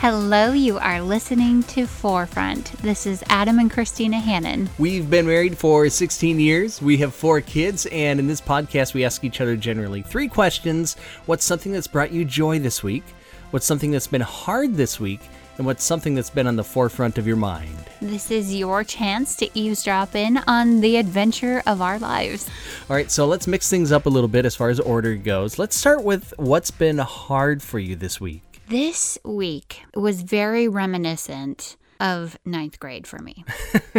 [0.00, 2.70] Hello, you are listening to Forefront.
[2.82, 4.70] This is Adam and Christina Hannan.
[4.78, 6.80] We've been married for 16 years.
[6.80, 10.94] We have four kids, and in this podcast, we ask each other generally three questions
[11.26, 13.02] What's something that's brought you joy this week?
[13.50, 15.20] What's something that's been hard this week?
[15.56, 17.76] And what's something that's been on the forefront of your mind?
[18.00, 22.48] This is your chance to eavesdrop in on the adventure of our lives.
[22.88, 25.58] All right, so let's mix things up a little bit as far as order goes.
[25.58, 28.47] Let's start with what's been hard for you this week.
[28.68, 33.42] This week was very reminiscent of ninth grade for me.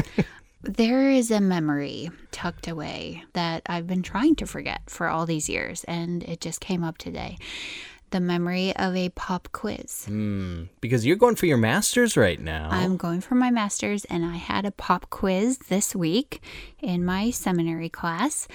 [0.61, 5.49] there is a memory tucked away that I've been trying to forget for all these
[5.49, 7.39] years, and it just came up today.
[8.11, 10.05] The memory of a pop quiz.
[10.07, 12.69] Mm, because you're going for your master's right now.
[12.71, 16.43] I'm going for my master's, and I had a pop quiz this week
[16.79, 18.47] in my seminary class,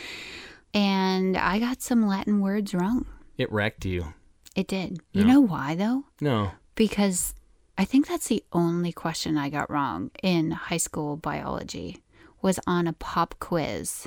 [0.73, 3.07] and I got some Latin words wrong.
[3.37, 4.15] It wrecked you.
[4.55, 5.01] It did.
[5.13, 6.05] You know why, though?
[6.21, 6.53] No.
[6.75, 7.35] Because
[7.77, 12.03] I think that's the only question I got wrong in high school biology
[12.41, 14.07] was on a pop quiz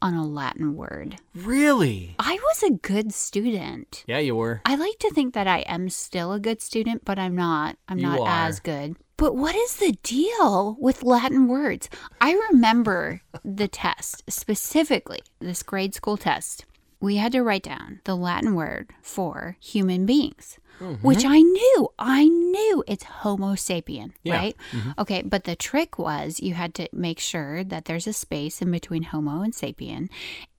[0.00, 1.16] on a Latin word.
[1.34, 2.14] Really?
[2.20, 4.04] I was a good student.
[4.06, 4.60] Yeah, you were.
[4.64, 7.76] I like to think that I am still a good student, but I'm not.
[7.88, 8.28] I'm You not are.
[8.46, 8.94] as good.
[9.16, 11.90] But what is the deal with Latin words?
[12.20, 16.64] I remember the test, specifically this grade school test.
[17.00, 21.06] We had to write down the Latin word for human beings, mm-hmm.
[21.06, 21.88] which I knew.
[21.98, 24.36] I knew it's Homo sapien, Yeah.
[24.36, 24.56] right?
[24.72, 24.90] Mm-hmm.
[24.98, 28.70] Okay, but the trick was you had to make sure that there's a space in
[28.70, 30.08] between Homo and sapien,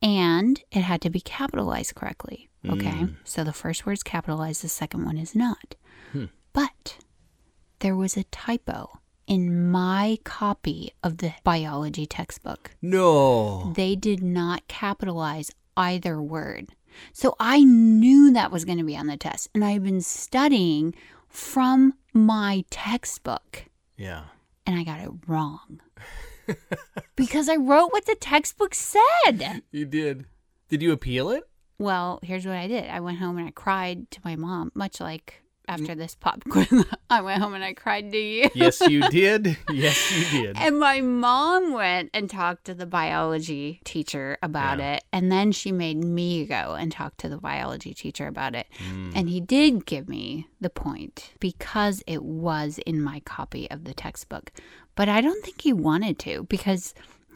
[0.02, 2.50] and it had to be capitalized correctly.
[2.68, 3.16] Okay, mm.
[3.24, 5.76] so the first word's capitalized, the second one is not.
[6.12, 6.26] Hmm.
[6.52, 6.98] But
[7.80, 12.72] there was a typo in my copy of the biology textbook.
[12.82, 13.72] No.
[13.76, 16.68] They did not capitalize either word.
[17.14, 19.50] So I knew that was going to be on the test.
[19.56, 20.94] And I've been studying
[21.30, 23.66] from my textbook
[23.98, 24.24] Yeah.
[24.66, 25.80] and I got it wrong.
[27.16, 29.62] because I wrote what the textbook said.
[29.72, 30.26] You did.
[30.68, 31.44] Did you appeal it?
[31.78, 32.90] Well, here's what I did.
[32.90, 36.68] I went home and I cried to my mom, much like after this pop quiz.
[37.10, 38.50] I went home and I cried to you.
[38.56, 39.58] Yes, you did.
[39.72, 40.58] Yes, you did.
[40.58, 44.96] And my mom went and talked to the biology teacher about Yeah.
[44.96, 45.04] it.
[45.14, 48.68] And then she made me go and talk to the biology teacher about it.
[48.92, 49.12] Mm.
[49.16, 53.94] And he did give me the point because it was in my copy of the
[53.94, 54.52] textbook.
[54.96, 56.94] But I don't think he wanted to because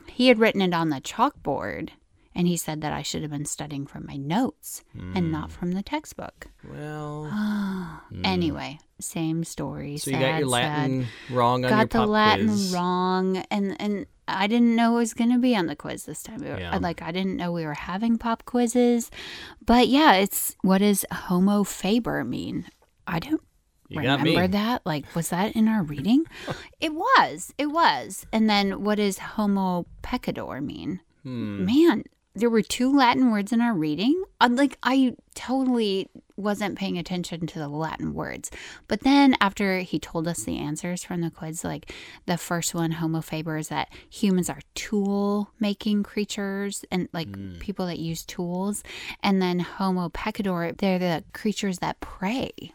[0.08, 1.90] he had written it on the chalkboard.
[2.36, 4.84] And he said that I should have been studying from my notes
[5.16, 6.48] and not from the textbook.
[6.68, 7.26] Well,
[8.24, 9.96] Anyway, same story.
[9.96, 10.00] Mm.
[10.02, 12.74] so you got your sad Latin wrong on got the Latin quiz.
[12.74, 16.24] wrong, and and I didn't know it was going to be on the quiz this
[16.24, 16.40] time.
[16.42, 16.78] We were- Yeah.
[16.78, 19.12] Like I didn't know we were having pop quizzes,
[19.66, 22.66] but yeah, it's what does homo faber mean?
[23.06, 23.42] I don't
[23.90, 24.82] You remember that.
[24.86, 26.26] Like, was that in our reading?
[26.80, 27.54] it was.
[27.58, 28.26] It was.
[28.32, 31.02] And then what does homo pecador mean?
[31.24, 31.66] Hmm.
[31.66, 32.04] Man,
[32.36, 34.24] there were two Latin words in our reading.
[34.42, 38.50] Uh, Like I totally wasn't paying attention to the Latin words.
[38.88, 41.94] But then after he told us the answers from the quiz, like
[42.26, 47.86] the first one, Homo faber, is that humans are tool making creatures and like people
[47.86, 48.84] that use tools.
[49.22, 52.74] And then Homo pecador, they're the creatures that pray.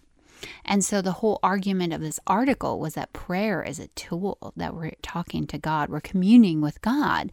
[0.64, 4.74] And so the whole argument of this article was that prayer is a tool that
[4.74, 7.30] we're talking to God, we're communing with God.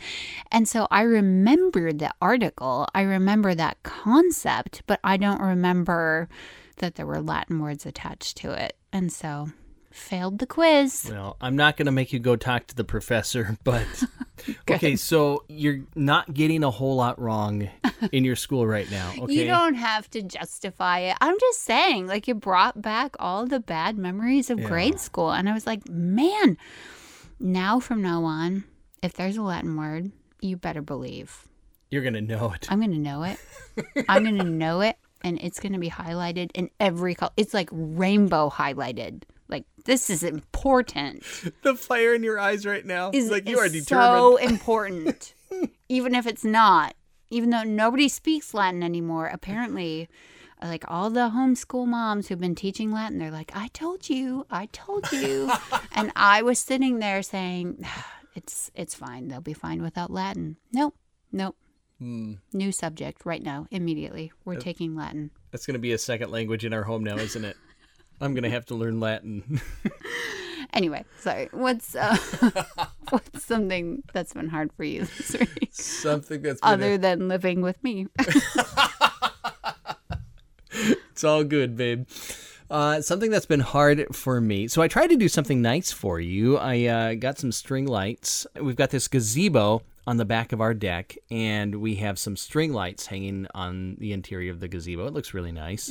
[0.51, 6.29] And so I remembered the article, I remember that concept, but I don't remember
[6.77, 8.75] that there were Latin words attached to it.
[8.91, 9.49] And so
[9.95, 11.07] failed the quiz.
[11.09, 13.85] Well, I'm not going to make you go talk to the professor, but
[14.69, 17.69] okay, so you're not getting a whole lot wrong
[18.11, 19.13] in your school right now.
[19.25, 19.33] Okay.
[19.33, 21.17] You don't have to justify it.
[21.21, 24.67] I'm just saying, like, it brought back all the bad memories of Yeah.
[24.67, 25.31] grade school.
[25.31, 26.57] And I was like, man,
[27.39, 28.65] now from now on,
[29.01, 31.47] if there's a Latin word, you better believe
[31.89, 32.67] You're going to know it.
[32.69, 33.39] I'm going to know it.
[34.09, 34.97] I'm going to know it.
[35.23, 37.31] And it's going to be highlighted in every color.
[37.37, 39.23] It's like rainbow highlighted.
[39.47, 41.23] Like, this is important.
[41.61, 43.87] The fire in your eyes right now Is like you is are determined.
[44.17, 45.33] so important.
[45.89, 46.95] Even if it's not.
[47.29, 50.07] Even though nobody speaks Latin anymore, apparently
[50.61, 54.67] like all the homeschool moms who've been teaching Latin, they're like, I told you, I
[54.67, 55.51] told you.
[55.91, 57.85] and I was sitting there saying,
[58.35, 59.27] It's it's fine.
[59.27, 60.57] They'll be fine without Latin.
[60.71, 60.95] Nope.
[61.31, 61.55] Nope.
[61.99, 62.33] Hmm.
[62.53, 64.31] New subject right now, immediately.
[64.43, 65.31] We're taking Latin.
[65.51, 67.55] That's going to be a second language in our home now, isn't it?
[68.21, 69.61] I'm going to have to learn Latin.
[70.73, 71.47] Anyway, sorry.
[71.51, 72.17] What's uh,
[73.09, 77.61] what's something that's been hard for you this week, Something that's been other than living
[77.61, 78.07] with me?
[81.11, 82.05] It's all good, babe.
[82.69, 84.67] Uh, something that's been hard for me.
[84.67, 86.57] So I tried to do something nice for you.
[86.57, 88.45] I uh, got some string lights.
[88.59, 92.73] We've got this gazebo on the back of our deck, and we have some string
[92.73, 95.07] lights hanging on the interior of the gazebo.
[95.07, 95.87] It looks really nice.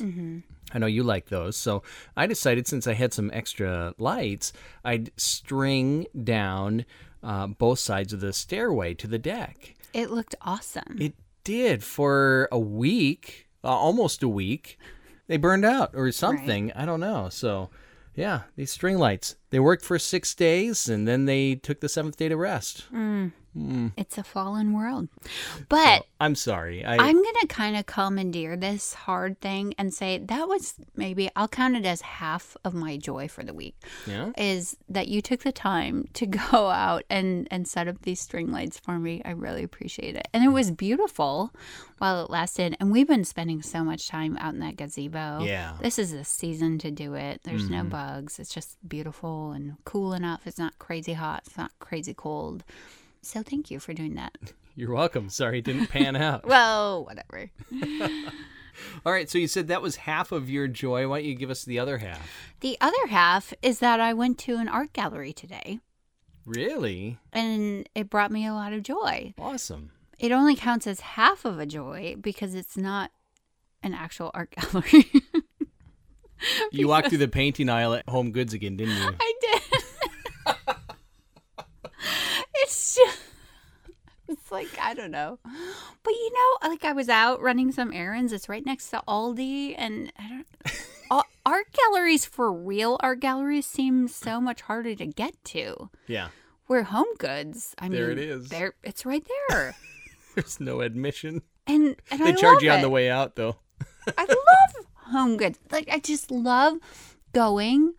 [0.72, 1.56] I know you like those.
[1.56, 1.82] So
[2.16, 4.52] I decided since I had some extra lights,
[4.84, 6.84] I'd string down
[7.22, 9.74] uh, both sides of the stairway to the deck.
[9.92, 10.96] It looked awesome.
[11.00, 11.14] It
[11.44, 14.78] did for a week, uh, almost a week.
[15.26, 16.72] They burned out or something.
[16.72, 17.28] I don't know.
[17.30, 17.70] So,
[18.14, 19.36] yeah, these string lights.
[19.50, 22.84] They worked for six days and then they took the seventh day to rest.
[23.54, 23.88] Hmm.
[23.96, 25.08] It's a fallen world.
[25.68, 26.84] But I'm sorry.
[26.84, 31.30] I, I'm going to kind of commandeer this hard thing and say that was maybe,
[31.36, 33.76] I'll count it as half of my joy for the week.
[34.06, 34.32] yeah.
[34.36, 38.50] Is that you took the time to go out and, and set up these string
[38.50, 39.22] lights for me.
[39.24, 40.26] I really appreciate it.
[40.32, 41.52] And it was beautiful
[41.98, 42.76] while it lasted.
[42.80, 45.44] And we've been spending so much time out in that gazebo.
[45.44, 45.74] Yeah.
[45.80, 47.42] This is the season to do it.
[47.44, 47.88] There's no mm-hmm.
[47.90, 48.38] bugs.
[48.40, 50.46] It's just beautiful and cool enough.
[50.46, 51.44] It's not crazy hot.
[51.46, 52.64] It's not crazy cold.
[53.24, 54.32] So thank you for doing that.
[54.76, 55.28] You're welcome.
[55.30, 56.44] Sorry it didn't pan out.
[56.48, 57.50] Well, whatever.
[59.06, 59.30] All right.
[59.30, 61.08] So you said that was half of your joy.
[61.08, 62.28] Why don't you give us the other half?
[62.60, 65.78] The other half is that I went to an art gallery today
[66.44, 67.18] Really?
[67.32, 69.32] and it brought me a lot of joy.
[69.38, 69.90] Awesome.
[70.18, 73.10] It only counts as half of a joy because it's not
[73.82, 75.06] an actual art gallery.
[76.72, 79.10] You walked through the painting aisle at Home Goods again, didn't you?
[79.18, 79.62] I did.
[82.56, 83.18] it's just,
[84.28, 85.38] it's like, I don't know.
[85.44, 88.32] But you know, like I was out running some errands.
[88.32, 89.74] It's right next to Aldi.
[89.76, 90.28] And I
[91.10, 95.90] don't, art galleries for real art galleries seem so much harder to get to.
[96.06, 96.28] Yeah.
[96.66, 98.48] Where Home Goods, I mean, There it is.
[98.48, 99.76] There, it's right there.
[100.34, 101.42] There's no admission.
[101.66, 102.82] And, and They I charge you on it.
[102.82, 103.56] the way out, though.
[104.18, 105.58] I love home goods.
[105.70, 106.78] Like I just love
[107.32, 107.94] going.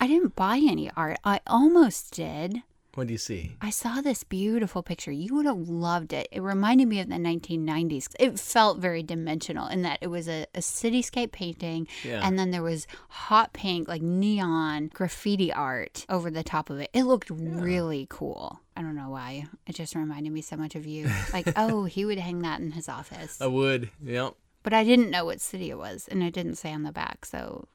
[0.00, 1.18] I didn't buy any art.
[1.24, 2.62] I almost did.
[3.00, 3.56] What do you see?
[3.62, 5.10] I saw this beautiful picture.
[5.10, 6.28] You would have loved it.
[6.30, 8.08] It reminded me of the 1990s.
[8.20, 12.20] It felt very dimensional in that it was a, a cityscape painting, Yeah.
[12.22, 16.90] and then there was hot pink, like neon graffiti art over the top of it.
[16.92, 18.60] It looked really cool.
[18.76, 19.46] I don't know why.
[19.66, 21.08] It just reminded me so much of you.
[21.32, 23.40] Like, oh, he would hang that in his office.
[23.40, 23.88] I would.
[24.04, 24.34] Yep.
[24.62, 27.24] But I didn't know what city it was, and it didn't say on the back,
[27.24, 27.66] so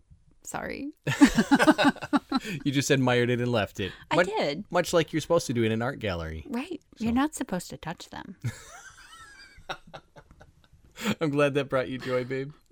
[0.44, 0.92] sorry.
[2.64, 3.92] You just admired it and left it.
[4.12, 4.66] I Much- did.
[4.70, 6.46] Much like you're supposed to do in an art gallery.
[6.50, 6.82] Right.
[6.98, 8.36] You're not supposed to touch them.
[11.22, 12.52] I'm glad that brought you joy, babe.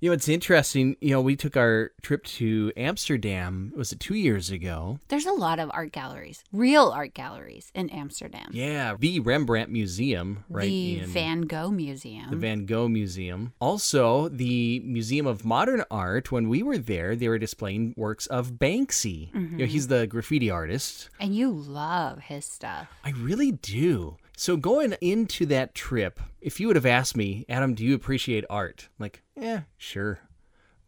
[0.00, 0.96] You know, it's interesting.
[1.00, 5.00] You know, we took our trip to Amsterdam, was it two years ago?
[5.08, 8.50] There's a lot of art galleries, real art galleries in Amsterdam.
[8.52, 8.94] Yeah.
[8.96, 10.68] The Rembrandt Museum, right?
[10.68, 12.30] the Van Gogh Museum.
[12.30, 13.54] the Van Gogh Museum.
[13.60, 18.52] Also, the Museum of Modern Art, when we were there, they were displaying works of
[18.52, 19.34] Banksy.
[19.34, 19.64] You know, mm-hmm.
[19.64, 21.10] he's the graffiti artist.
[21.18, 22.86] and you love his stuff.
[23.04, 24.16] I really do.
[24.38, 28.44] So going into that trip, if you would have asked me, Adam, do you appreciate
[28.48, 28.88] art?
[28.88, 30.20] I'm like, yeah, sure.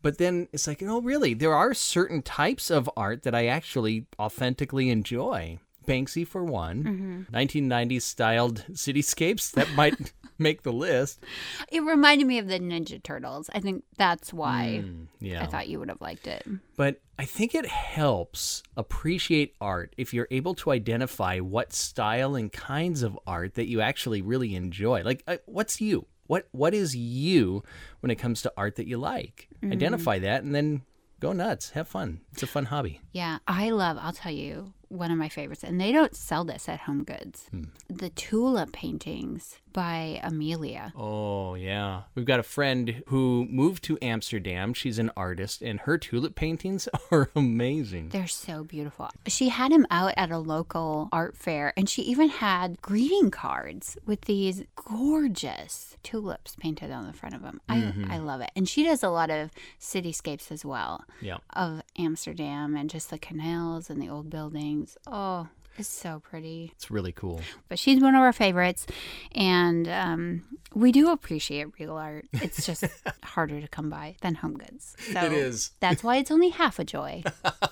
[0.03, 4.07] But then it's like, no, really, there are certain types of art that I actually
[4.21, 5.59] authentically enjoy.
[5.85, 7.37] Banksy, for one, mm-hmm.
[7.37, 11.23] 1990s styled cityscapes that might make the list.
[11.71, 13.51] It reminded me of the Ninja Turtles.
[13.55, 15.43] I think that's why Mm, yeah.
[15.43, 16.47] I thought you would have liked it.
[16.77, 22.51] But I think it helps appreciate art if you're able to identify what style and
[22.53, 25.03] kinds of art that you actually really enjoy.
[25.03, 26.07] Like, uh, what's you?
[26.27, 27.63] What What is you
[28.01, 29.49] when it comes to art that you like?
[29.63, 30.83] Identify that and then
[31.19, 31.71] go nuts.
[31.71, 32.21] Have fun.
[32.33, 33.01] It's a fun hobby.
[33.13, 36.69] Yeah, I love, I'll tell you, one of my favorites, and they don't sell this
[36.69, 37.47] at Home Goods.
[37.51, 37.65] Hmm.
[37.89, 40.93] The tulip paintings by Amelia.
[40.97, 42.03] Oh, yeah.
[42.15, 44.75] We've got a friend who moved to Amsterdam.
[44.75, 48.11] She's an artist, and her tulip paintings are amazing.
[48.11, 49.09] They're so beautiful.
[49.27, 53.97] She had him out at a local art fair, and she even had greeting cards
[54.07, 57.61] with these gorgeous tulips painted on the front of them.
[57.69, 58.11] I, mm-hmm.
[58.11, 58.51] I love it.
[58.57, 59.51] And she does a lot of
[59.81, 61.39] cityscapes as well Yeah.
[61.55, 64.97] of Amsterdam and just the canals and the old buildings.
[65.07, 65.49] Oh,
[65.81, 66.73] it's so pretty.
[66.75, 67.41] It's really cool.
[67.69, 68.87] But she's one of our favorites,
[69.35, 70.45] and um,
[70.75, 72.27] we do appreciate real art.
[72.35, 72.85] It's just
[73.23, 74.95] harder to come by than home goods.
[75.13, 75.71] So It is.
[75.81, 77.23] That's why it's only half a joy.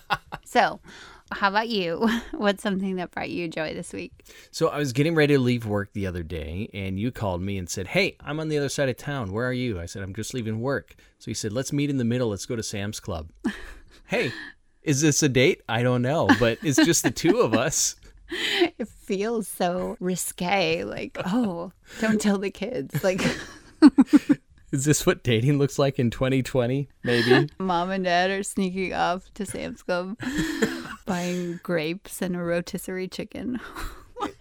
[0.44, 0.80] so,
[1.30, 2.08] how about you?
[2.32, 4.12] What's something that brought you joy this week?
[4.50, 7.58] So I was getting ready to leave work the other day, and you called me
[7.58, 9.32] and said, "Hey, I'm on the other side of town.
[9.32, 11.98] Where are you?" I said, "I'm just leaving work." So he said, "Let's meet in
[11.98, 12.28] the middle.
[12.28, 13.28] Let's go to Sam's Club."
[14.06, 14.32] hey,
[14.88, 15.60] is this a date?
[15.68, 17.94] I don't know, but it's just the two of us.
[18.78, 20.84] It feels so risque.
[20.84, 23.02] Like, oh, don't tell the kids.
[23.02, 23.22] Like,
[24.70, 26.90] Is this what dating looks like in 2020?
[27.04, 27.48] Maybe.
[27.58, 30.18] Mom and dad are sneaking off to Sam's Club,
[31.06, 33.60] buying grapes and a rotisserie chicken.
[34.16, 34.34] what?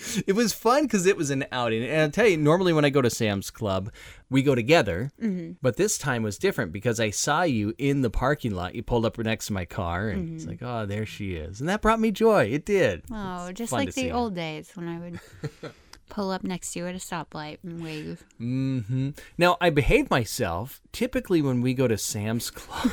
[0.26, 1.84] it was fun because it was an outing.
[1.84, 3.90] And I'll tell you, normally when I go to Sam's Club,
[4.30, 5.12] we go together.
[5.20, 5.52] Mm-hmm.
[5.62, 8.74] But this time was different because I saw you in the parking lot.
[8.74, 11.60] You pulled up next to my car, and it's like, oh, there she is.
[11.60, 12.44] And that brought me joy.
[12.44, 13.04] It did.
[13.10, 15.20] Oh, just like the old days when I would
[16.08, 18.24] pull up next to you at a stoplight and wave.
[18.38, 22.92] hmm Now, I behave myself typically when we go to Sam's Club.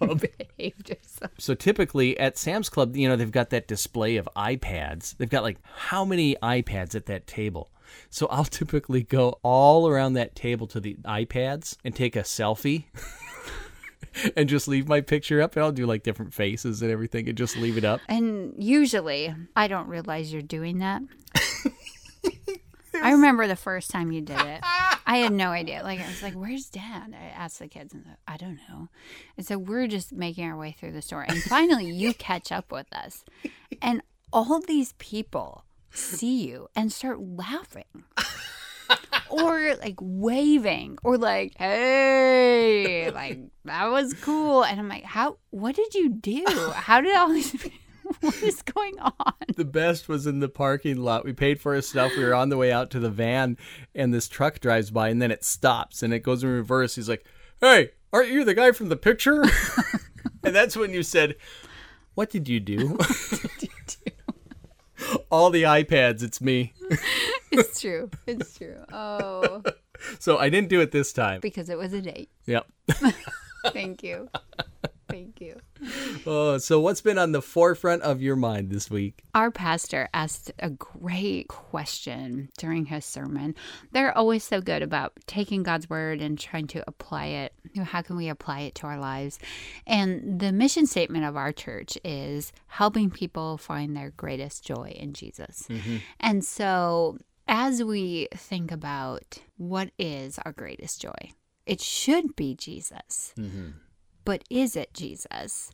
[0.58, 1.32] Behaved yourself.
[1.38, 5.16] So typically at Sam's Club, you know, they've got that display of iPads.
[5.16, 7.70] They've got like how many iPads at that table?
[8.10, 12.84] So I'll typically go all around that table to the iPads and take a selfie.
[14.36, 17.36] and just leave my picture up and I'll do like different faces and everything and
[17.36, 18.00] just leave it up.
[18.08, 21.02] And usually, I don't realize you're doing that.
[23.00, 24.60] I remember the first time you did it.
[25.06, 25.82] I had no idea.
[25.82, 28.88] Like I was like, "Where's Dad?" I asked the kids, and they're, I don't know.
[29.36, 32.72] And so we're just making our way through the store, and finally, you catch up
[32.72, 33.24] with us,
[33.80, 37.84] and all these people see you and start laughing.
[39.30, 45.74] or like waving or like hey like that was cool and i'm like how what
[45.74, 46.44] did you do
[46.74, 47.56] how did all these
[48.26, 51.24] what is going on The best was in the parking lot.
[51.24, 52.12] We paid for our stuff.
[52.16, 53.56] We were on the way out to the van
[53.94, 56.94] and this truck drives by and then it stops and it goes in reverse.
[56.96, 57.24] He's like,
[57.60, 59.42] Hey, aren't you the guy from the picture?
[60.44, 61.36] and that's when you said,
[62.14, 62.98] What did you do?
[65.30, 66.72] All the iPads, it's me.
[67.50, 69.62] it's true it's true oh
[70.20, 71.40] So I didn't do it this time.
[71.40, 72.66] because it was a date Yep.
[73.72, 74.28] thank you
[75.12, 75.56] thank you
[76.26, 79.24] Oh, so what's been on the forefront of your mind this week?
[79.34, 83.54] Our pastor asked a great question during his sermon.
[83.90, 87.54] They're always so good about taking God's word and trying to apply it.
[87.72, 89.38] You know, how can we apply it to our lives?
[89.86, 95.12] And the mission statement of our church is helping people find their greatest joy in
[95.12, 95.66] Jesus.
[95.68, 95.96] Mm-hmm.
[96.20, 101.32] And so, as we think about what is our greatest joy,
[101.66, 103.70] it should be Jesus mm-hmm.
[104.24, 105.70] But is it Jesus?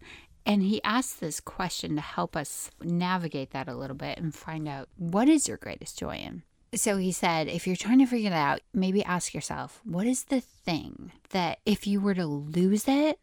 [0.47, 4.67] And he asked this question to help us navigate that a little bit and find
[4.67, 6.43] out what is your greatest joy in.
[6.75, 10.25] So he said, if you're trying to figure it out, maybe ask yourself, what is
[10.25, 13.19] the thing that if you were to lose it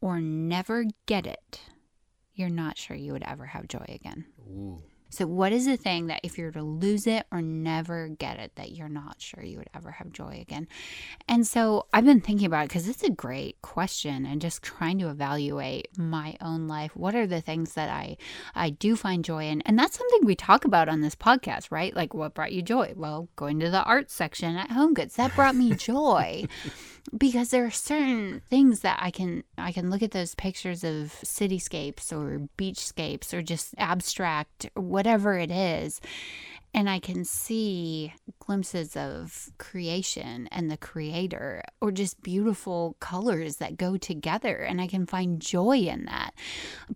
[0.00, 1.60] or never get it,
[2.34, 4.26] you're not sure you would ever have joy again?
[4.48, 4.82] Ooh.
[5.08, 8.38] So, what is the thing that if you were to lose it or never get
[8.38, 10.68] it, that you're not sure you would ever have joy again?
[11.28, 14.98] And so, I've been thinking about it because it's a great question and just trying
[14.98, 16.96] to evaluate my own life.
[16.96, 18.16] What are the things that I,
[18.54, 19.60] I do find joy in?
[19.62, 21.94] And that's something we talk about on this podcast, right?
[21.94, 22.92] Like, what brought you joy?
[22.96, 26.46] Well, going to the art section at Home Goods, that brought me joy
[27.16, 31.14] because there are certain things that I can I can look at those pictures of
[31.24, 36.00] cityscapes or beachscapes or just abstract whatever it is
[36.76, 43.78] and I can see glimpses of creation and the creator or just beautiful colors that
[43.78, 46.34] go together and I can find joy in that.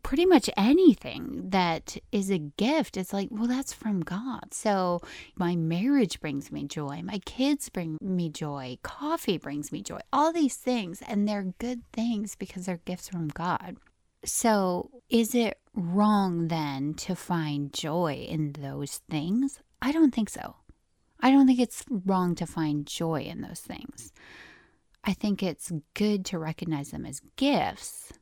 [0.03, 4.53] Pretty much anything that is a gift it's like, well that's from God.
[4.53, 5.01] So
[5.35, 10.01] my marriage brings me joy, my kids bring me joy, coffee brings me joy.
[10.13, 13.79] All these things and they're good things because they're gifts from God.
[14.23, 19.61] So, is it wrong then to find joy in those things?
[19.83, 20.57] I don't think so.
[21.21, 24.13] I don't think it's wrong to find joy in those things.
[25.05, 28.13] I think it's good to recognize them as gifts,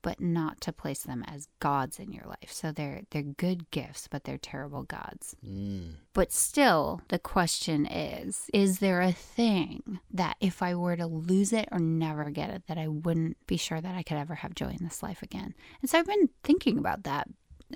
[0.00, 2.50] but not to place them as gods in your life.
[2.50, 5.36] So they're they're good gifts, but they're terrible gods.
[5.46, 5.94] Mm.
[6.14, 11.52] But still, the question is is there a thing that if I were to lose
[11.52, 14.54] it or never get it, that I wouldn't be sure that I could ever have
[14.54, 15.54] joy in this life again?
[15.82, 17.28] And so I've been thinking about that.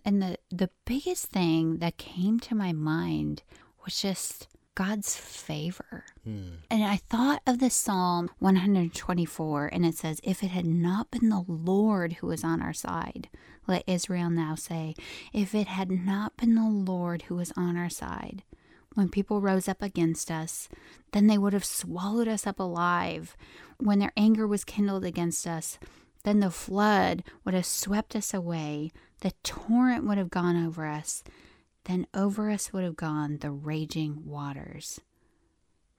[0.04, 3.42] And the, the biggest thing that came to my mind
[3.84, 6.04] was just God's favor.
[6.24, 6.54] Hmm.
[6.70, 11.28] And I thought of the Psalm 124, and it says, If it had not been
[11.28, 13.28] the Lord who was on our side,
[13.66, 14.94] let Israel now say,
[15.32, 18.42] If it had not been the Lord who was on our side,
[18.94, 20.68] when people rose up against us,
[21.12, 23.36] then they would have swallowed us up alive.
[23.78, 25.78] When their anger was kindled against us,
[26.24, 28.90] then the flood would have swept us away.
[29.20, 31.22] The torrent would have gone over us.
[31.84, 35.00] Then over us would have gone the raging waters.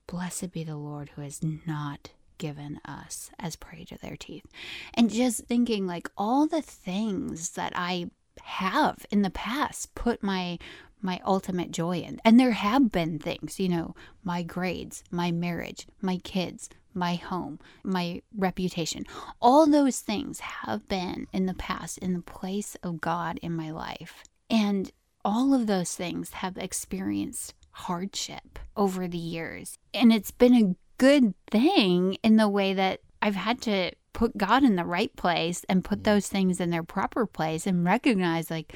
[0.07, 4.45] Blessed be the Lord who has not given us as prey to their teeth.
[4.93, 8.09] And just thinking like all the things that I
[8.41, 10.57] have in the past put my
[11.03, 12.21] my ultimate joy in.
[12.23, 17.59] And there have been things, you know, my grades, my marriage, my kids, my home,
[17.83, 19.05] my reputation.
[19.41, 23.71] All those things have been in the past in the place of God in my
[23.71, 24.23] life.
[24.49, 24.91] And
[25.23, 29.77] all of those things have experienced hardship over the years.
[29.93, 34.63] And it's been a good thing in the way that I've had to put God
[34.63, 36.03] in the right place and put mm.
[36.03, 38.73] those things in their proper place and recognize like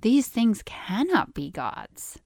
[0.00, 2.18] these things cannot be God's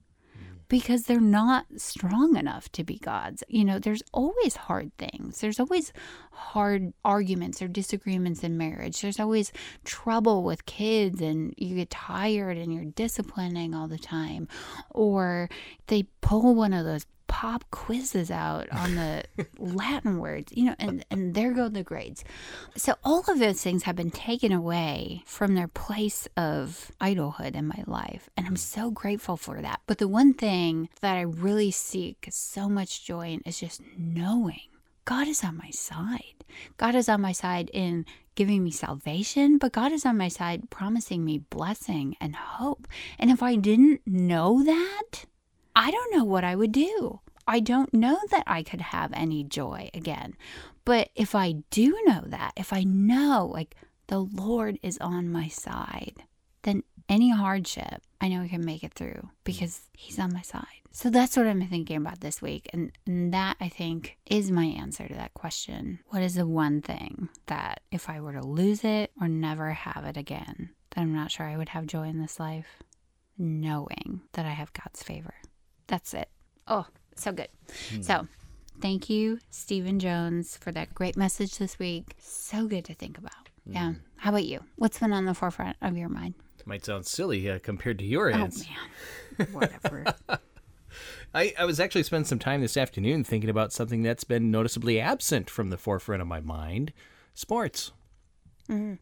[0.71, 3.43] because they're not strong enough to be God's.
[3.49, 5.41] You know, there's always hard things.
[5.41, 5.91] There's always
[6.31, 9.01] hard arguments or disagreements in marriage.
[9.01, 9.51] There's always
[9.83, 14.47] trouble with kids and you get tired and you're disciplining all the time.
[14.91, 15.49] Or
[15.87, 19.23] they pull one of those pop quizzes out on the
[19.57, 22.25] Latin words, you know, and, and there go the grades.
[22.75, 27.67] So all of those things have been taken away from their place of idolhood in
[27.67, 28.29] my life.
[28.35, 29.79] And I'm so grateful for that.
[29.87, 34.67] But the one thing that I really seek so much joy in is just knowing
[35.05, 36.43] God is on my side.
[36.75, 40.69] God is on my side in giving me salvation, but God is on my side
[40.69, 42.89] promising me blessing and hope.
[43.17, 45.25] And if I didn't know that,
[45.75, 47.19] I don't know what I would do.
[47.47, 50.35] I don't know that I could have any joy again.
[50.85, 53.75] But if I do know that, if I know like
[54.07, 56.23] the Lord is on my side,
[56.63, 60.65] then any hardship, I know I can make it through because He's on my side.
[60.93, 62.69] So that's what I'm thinking about this week.
[62.73, 65.99] And, and that I think is my answer to that question.
[66.07, 70.03] What is the one thing that if I were to lose it or never have
[70.05, 72.83] it again, that I'm not sure I would have joy in this life?
[73.37, 75.33] Knowing that I have God's favor.
[75.91, 76.29] That's it.
[76.69, 76.85] Oh,
[77.17, 77.49] so good.
[77.89, 78.01] Hmm.
[78.01, 78.27] So,
[78.79, 82.15] thank you, Stephen Jones, for that great message this week.
[82.17, 83.49] So good to think about.
[83.67, 83.73] Hmm.
[83.73, 83.93] Yeah.
[84.15, 84.61] How about you?
[84.77, 86.35] What's been on the forefront of your mind?
[86.63, 88.63] Might sound silly uh, compared to your answer.
[88.69, 89.47] Oh, man.
[89.51, 90.05] Whatever.
[91.35, 94.97] I, I was actually spending some time this afternoon thinking about something that's been noticeably
[94.97, 96.93] absent from the forefront of my mind
[97.33, 97.91] sports.
[98.69, 98.93] Mm-hmm.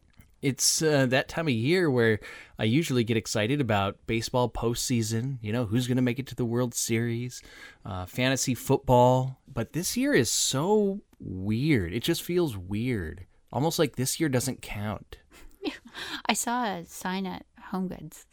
[0.41, 2.19] It's uh, that time of year where
[2.57, 6.35] I usually get excited about baseball postseason, you know, who's going to make it to
[6.35, 7.41] the World Series,
[7.85, 9.39] uh, fantasy football.
[9.51, 11.93] But this year is so weird.
[11.93, 13.25] It just feels weird.
[13.51, 15.17] Almost like this year doesn't count.
[16.25, 18.25] I saw a sign at Home Goods.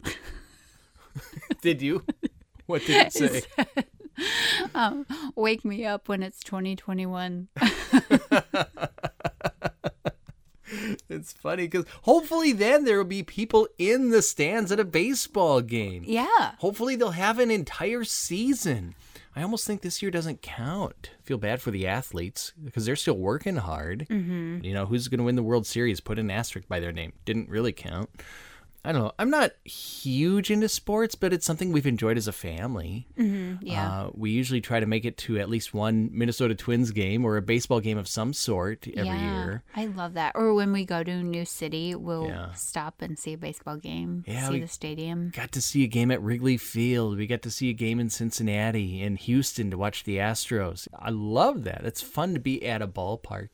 [1.61, 2.03] Did you?
[2.67, 3.41] What did it say?
[4.75, 7.47] um, wake me up when it's 2021.
[11.09, 15.61] It's funny because hopefully then there will be people in the stands at a baseball
[15.61, 16.03] game.
[16.05, 16.53] yeah.
[16.59, 18.95] Hopefully they'll have an entire season.
[19.35, 21.11] I almost think this year doesn't count.
[21.21, 24.07] Feel bad for the athletes because they're still working hard.
[24.09, 24.63] Mm-hmm.
[24.63, 25.99] You know, who's going to win the World Series?
[25.99, 27.13] Put an asterisk by their name.
[27.23, 28.09] Didn't really count.
[28.87, 29.11] I don't know.
[29.19, 33.05] I'm not huge into sports, but it's something we've enjoyed as a family.
[33.17, 34.03] Yeah.
[34.05, 37.35] Uh, we usually try to make it to at least one Minnesota Twins game or
[37.35, 39.43] a baseball game of some sort every yeah.
[39.43, 39.63] year.
[39.75, 40.31] I love that.
[40.35, 42.53] Or when we go to a new city, we'll Yeah.
[42.53, 45.31] stop and see a baseball game, Yeah, see the stadium.
[45.35, 47.17] Got to see a game at Wrigley Field.
[47.17, 50.87] We got to see a game in Cincinnati and Houston to watch the Astros.
[50.97, 51.81] I love that.
[51.83, 53.49] It's fun to be at a ballpark.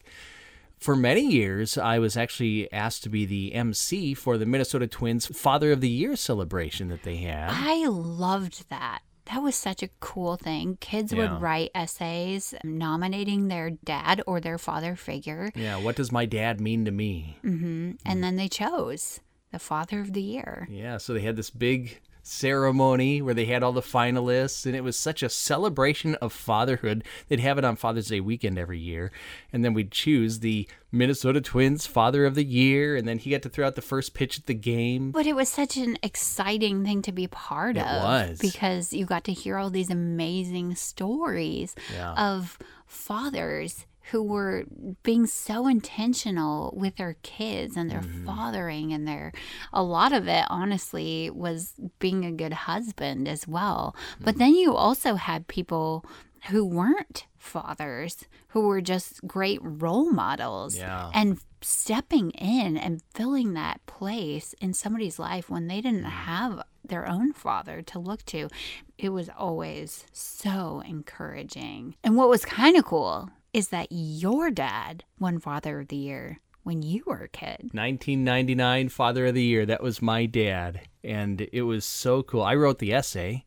[0.83, 5.25] For many years, I was actually asked to be the MC for the Minnesota Twins
[5.27, 7.51] Father of the Year celebration that they had.
[7.53, 8.99] I loved that.
[9.31, 10.75] That was such a cool thing.
[10.81, 11.19] Kids Yeah.
[11.31, 16.59] would write essays nominating their dad or their father figure, Yeah, what does my dad
[16.59, 17.37] mean to me?
[17.45, 17.91] Mm-hmm.
[18.05, 19.21] and then they chose
[19.53, 20.67] the father of the year.
[20.69, 24.83] Yeah, so they had this big ceremony where they had all the finalists, and it
[24.83, 27.03] was such a celebration of fatherhood.
[27.27, 29.11] They'd have it on Father's Day weekend every year,
[29.51, 33.41] and then we'd choose the Minnesota Twins Father of the Year, and then he got
[33.43, 35.11] to throw out the first pitch at the game.
[35.11, 38.39] But it was such an exciting thing to be part It of was.
[38.39, 42.13] because you got to hear all these amazing stories Yeah.
[42.13, 44.65] of fathers who were
[45.03, 48.25] being so intentional with their kids and their Mm-hmm.
[48.25, 49.31] fathering and their
[49.71, 53.95] a lot of it honestly was being a good husband as well.
[54.15, 54.23] Mm-hmm.
[54.25, 56.05] But then you also had people
[56.49, 61.09] who weren't fathers who were just great role models Yeah.
[61.13, 67.07] and stepping in and filling that place in somebody's life when they didn't have their
[67.07, 68.49] own father to look to
[68.97, 75.03] it was always so encouraging and what was kind of cool is that your dad
[75.19, 79.65] won father of the year when you were a kid 1999 Father of the Year.
[79.65, 82.41] That was my dad, and it was so cool.
[82.41, 83.45] I wrote the essay,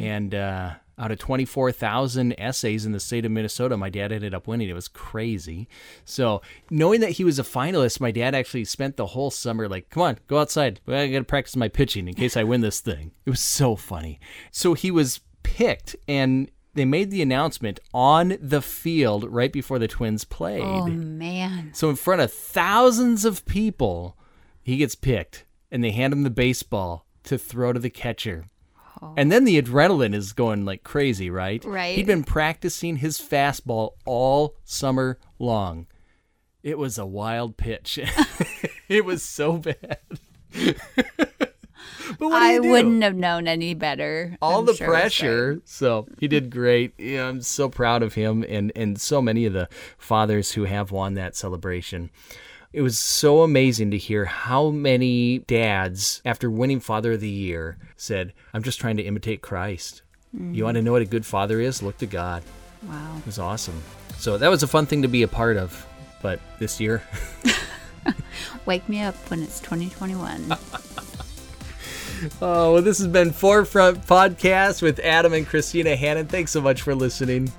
[0.00, 4.46] and uh, out of 24,000 essays in the state of Minnesota, my dad ended up
[4.46, 4.68] winning.
[4.68, 5.68] It was crazy.
[6.04, 9.90] So, knowing that he was a finalist, my dad actually spent the whole summer like,
[9.90, 10.80] come on, go outside.
[10.86, 13.12] I got to practice my pitching in case I win this thing.
[13.26, 14.20] It was so funny.
[14.52, 19.88] So, he was picked and they made the announcement on the field right before the
[19.88, 20.62] Twins played.
[20.62, 21.70] Oh man.
[21.72, 24.16] So in front of thousands of people,
[24.62, 28.46] he gets picked and they hand him the baseball to throw to the catcher.
[29.00, 29.14] Oh.
[29.16, 31.64] And then the adrenaline is going like crazy, right?
[31.64, 31.96] Right.
[31.96, 35.86] He'd been practicing his fastball all summer long.
[36.62, 37.98] It was a wild pitch.
[38.88, 39.98] it was so bad.
[42.24, 42.70] but what I do?
[42.70, 44.36] wouldn't have known any better.
[44.42, 45.60] all I'm the sure pressure.
[45.64, 46.94] So he did great.
[46.98, 50.90] Yeah, I'm so proud of him and and so many of the fathers who have
[50.90, 52.10] won that celebration.
[52.72, 57.78] It was so amazing to hear how many dads, after winning Father of the Year,
[57.96, 60.64] said, "I'm just trying to imitate Christ." You mm-hmm.
[60.64, 61.82] want to know what a good father is?
[61.82, 62.42] Look to God.
[62.82, 63.16] Wow.
[63.18, 63.80] It was awesome.
[64.16, 65.86] So that was a fun thing to be a part of.
[66.20, 67.02] But this year,
[68.66, 70.46] Wake me up when it's 2021.
[72.42, 76.26] oh, well, this has been Forefront Podcast with Adam and Christina Hannan.
[76.26, 77.52] Thanks so much for listening.